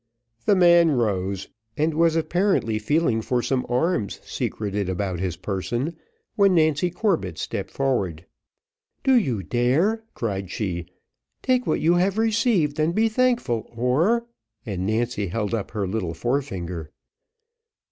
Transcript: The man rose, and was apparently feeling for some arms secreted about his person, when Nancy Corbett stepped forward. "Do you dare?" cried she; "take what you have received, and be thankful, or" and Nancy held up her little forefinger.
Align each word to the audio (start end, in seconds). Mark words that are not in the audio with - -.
The 0.47 0.55
man 0.55 0.89
rose, 0.89 1.47
and 1.77 1.93
was 1.93 2.15
apparently 2.15 2.79
feeling 2.79 3.21
for 3.21 3.43
some 3.43 3.67
arms 3.69 4.19
secreted 4.25 4.89
about 4.89 5.19
his 5.19 5.37
person, 5.37 5.95
when 6.35 6.55
Nancy 6.55 6.89
Corbett 6.89 7.37
stepped 7.37 7.69
forward. 7.69 8.25
"Do 9.03 9.13
you 9.15 9.43
dare?" 9.43 10.03
cried 10.15 10.49
she; 10.49 10.87
"take 11.43 11.67
what 11.67 11.81
you 11.81 11.93
have 11.93 12.17
received, 12.17 12.79
and 12.79 12.95
be 12.95 13.09
thankful, 13.09 13.71
or" 13.75 14.25
and 14.65 14.87
Nancy 14.87 15.27
held 15.27 15.53
up 15.53 15.69
her 15.69 15.85
little 15.87 16.15
forefinger. 16.15 16.89